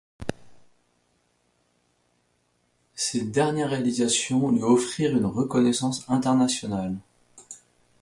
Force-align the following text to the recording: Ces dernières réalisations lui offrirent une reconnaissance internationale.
Ces 2.95 3.21
dernières 3.23 3.69
réalisations 3.69 4.49
lui 4.49 4.63
offrirent 4.63 5.15
une 5.15 5.25
reconnaissance 5.27 6.09
internationale. 6.09 6.97